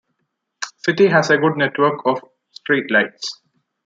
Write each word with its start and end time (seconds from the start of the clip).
City 0.77 1.09
has 1.09 1.29
a 1.29 1.37
good 1.37 1.57
network 1.57 2.01
of 2.07 2.23
street 2.49 2.89
lights. 2.89 3.39